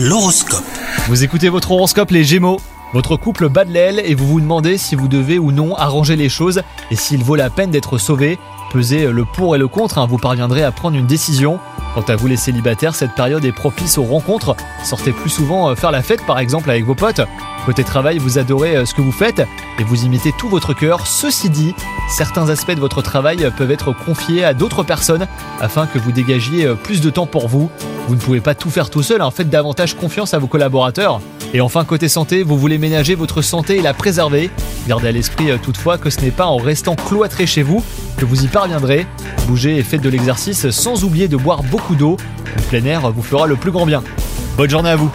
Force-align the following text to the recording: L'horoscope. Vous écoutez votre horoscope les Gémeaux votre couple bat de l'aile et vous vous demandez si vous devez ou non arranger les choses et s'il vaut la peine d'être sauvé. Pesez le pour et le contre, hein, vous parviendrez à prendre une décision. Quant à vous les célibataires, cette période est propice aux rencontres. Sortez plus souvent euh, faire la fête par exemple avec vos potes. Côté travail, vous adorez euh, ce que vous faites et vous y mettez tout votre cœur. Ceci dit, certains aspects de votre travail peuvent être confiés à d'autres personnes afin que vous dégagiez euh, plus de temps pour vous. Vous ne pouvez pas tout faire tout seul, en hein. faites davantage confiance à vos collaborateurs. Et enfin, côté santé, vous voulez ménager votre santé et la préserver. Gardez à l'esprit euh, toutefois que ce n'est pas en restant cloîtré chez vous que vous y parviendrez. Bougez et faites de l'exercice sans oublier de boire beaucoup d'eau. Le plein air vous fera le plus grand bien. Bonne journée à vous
L'horoscope. 0.00 0.62
Vous 1.08 1.24
écoutez 1.24 1.48
votre 1.48 1.72
horoscope 1.72 2.12
les 2.12 2.22
Gémeaux 2.22 2.60
votre 2.92 3.16
couple 3.16 3.48
bat 3.48 3.64
de 3.64 3.72
l'aile 3.72 4.00
et 4.04 4.14
vous 4.14 4.28
vous 4.28 4.40
demandez 4.40 4.78
si 4.78 4.94
vous 4.94 5.08
devez 5.08 5.38
ou 5.38 5.50
non 5.50 5.74
arranger 5.74 6.14
les 6.14 6.28
choses 6.28 6.62
et 6.92 6.96
s'il 6.96 7.22
vaut 7.22 7.34
la 7.34 7.50
peine 7.50 7.70
d'être 7.70 7.98
sauvé. 7.98 8.38
Pesez 8.70 9.10
le 9.10 9.24
pour 9.24 9.56
et 9.56 9.58
le 9.58 9.66
contre, 9.66 9.98
hein, 9.98 10.06
vous 10.06 10.16
parviendrez 10.16 10.62
à 10.62 10.70
prendre 10.70 10.96
une 10.96 11.06
décision. 11.06 11.58
Quant 11.94 12.04
à 12.08 12.14
vous 12.14 12.28
les 12.28 12.36
célibataires, 12.36 12.94
cette 12.94 13.14
période 13.14 13.44
est 13.44 13.52
propice 13.52 13.98
aux 13.98 14.04
rencontres. 14.04 14.54
Sortez 14.84 15.10
plus 15.10 15.30
souvent 15.30 15.68
euh, 15.68 15.74
faire 15.74 15.90
la 15.90 16.02
fête 16.02 16.24
par 16.24 16.38
exemple 16.38 16.70
avec 16.70 16.84
vos 16.84 16.94
potes. 16.94 17.20
Côté 17.68 17.84
travail, 17.84 18.16
vous 18.16 18.38
adorez 18.38 18.78
euh, 18.78 18.86
ce 18.86 18.94
que 18.94 19.02
vous 19.02 19.12
faites 19.12 19.46
et 19.78 19.84
vous 19.84 20.06
y 20.06 20.08
mettez 20.08 20.32
tout 20.38 20.48
votre 20.48 20.72
cœur. 20.72 21.06
Ceci 21.06 21.50
dit, 21.50 21.74
certains 22.08 22.48
aspects 22.48 22.74
de 22.74 22.80
votre 22.80 23.02
travail 23.02 23.52
peuvent 23.58 23.70
être 23.70 23.92
confiés 23.92 24.42
à 24.42 24.54
d'autres 24.54 24.84
personnes 24.84 25.26
afin 25.60 25.84
que 25.84 25.98
vous 25.98 26.10
dégagiez 26.10 26.64
euh, 26.64 26.74
plus 26.76 27.02
de 27.02 27.10
temps 27.10 27.26
pour 27.26 27.46
vous. 27.46 27.68
Vous 28.08 28.14
ne 28.14 28.20
pouvez 28.20 28.40
pas 28.40 28.54
tout 28.54 28.70
faire 28.70 28.88
tout 28.88 29.02
seul, 29.02 29.20
en 29.20 29.26
hein. 29.26 29.30
faites 29.30 29.50
davantage 29.50 29.96
confiance 29.96 30.32
à 30.32 30.38
vos 30.38 30.46
collaborateurs. 30.46 31.20
Et 31.52 31.60
enfin, 31.60 31.84
côté 31.84 32.08
santé, 32.08 32.42
vous 32.42 32.56
voulez 32.56 32.78
ménager 32.78 33.14
votre 33.14 33.42
santé 33.42 33.76
et 33.76 33.82
la 33.82 33.92
préserver. 33.92 34.48
Gardez 34.86 35.08
à 35.08 35.12
l'esprit 35.12 35.50
euh, 35.50 35.58
toutefois 35.62 35.98
que 35.98 36.08
ce 36.08 36.22
n'est 36.22 36.30
pas 36.30 36.46
en 36.46 36.56
restant 36.56 36.96
cloîtré 36.96 37.44
chez 37.46 37.62
vous 37.62 37.84
que 38.16 38.24
vous 38.24 38.44
y 38.44 38.48
parviendrez. 38.48 39.06
Bougez 39.46 39.76
et 39.76 39.82
faites 39.82 40.00
de 40.00 40.08
l'exercice 40.08 40.70
sans 40.70 41.04
oublier 41.04 41.28
de 41.28 41.36
boire 41.36 41.62
beaucoup 41.64 41.96
d'eau. 41.96 42.16
Le 42.56 42.62
plein 42.62 42.84
air 42.86 43.10
vous 43.10 43.22
fera 43.22 43.46
le 43.46 43.56
plus 43.56 43.72
grand 43.72 43.84
bien. 43.84 44.02
Bonne 44.56 44.70
journée 44.70 44.88
à 44.88 44.96
vous 44.96 45.12